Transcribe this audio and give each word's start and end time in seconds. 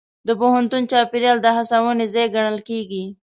د 0.27 0.29
پوهنتون 0.39 0.83
چاپېریال 0.91 1.37
د 1.41 1.47
هڅونې 1.57 2.05
ځای 2.13 2.25
ګڼل 2.35 2.57
کېږي. 2.69 3.03